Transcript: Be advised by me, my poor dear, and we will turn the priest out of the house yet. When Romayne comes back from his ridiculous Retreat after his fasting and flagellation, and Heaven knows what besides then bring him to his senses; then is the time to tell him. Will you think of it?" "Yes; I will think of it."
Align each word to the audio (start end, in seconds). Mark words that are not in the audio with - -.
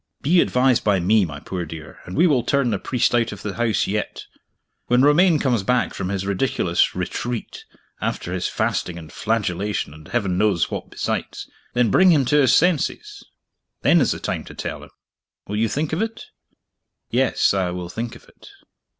Be 0.23 0.41
advised 0.41 0.83
by 0.83 0.99
me, 0.99 1.25
my 1.25 1.39
poor 1.39 1.63
dear, 1.63 1.99
and 2.05 2.17
we 2.17 2.25
will 2.25 2.41
turn 2.41 2.71
the 2.71 2.79
priest 2.79 3.13
out 3.13 3.31
of 3.31 3.43
the 3.43 3.53
house 3.53 3.85
yet. 3.85 4.25
When 4.87 5.03
Romayne 5.03 5.37
comes 5.37 5.61
back 5.61 5.93
from 5.93 6.09
his 6.09 6.25
ridiculous 6.25 6.95
Retreat 6.95 7.65
after 8.01 8.33
his 8.33 8.47
fasting 8.47 8.97
and 8.97 9.13
flagellation, 9.13 9.93
and 9.93 10.07
Heaven 10.07 10.39
knows 10.39 10.71
what 10.71 10.89
besides 10.89 11.47
then 11.75 11.91
bring 11.91 12.11
him 12.11 12.25
to 12.25 12.37
his 12.41 12.51
senses; 12.55 13.23
then 13.83 14.01
is 14.01 14.09
the 14.11 14.19
time 14.19 14.43
to 14.45 14.55
tell 14.55 14.81
him. 14.81 14.89
Will 15.45 15.57
you 15.57 15.69
think 15.69 15.93
of 15.93 16.01
it?" 16.01 16.23
"Yes; 17.11 17.53
I 17.53 17.69
will 17.69 17.87
think 17.87 18.15
of 18.15 18.23
it." 18.27 18.49